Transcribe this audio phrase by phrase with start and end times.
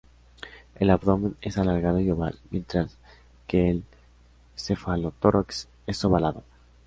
[0.79, 2.97] El abdomen es alargado y oval, mientras
[3.45, 3.83] que el
[4.57, 6.43] cefalotórax es ovalado.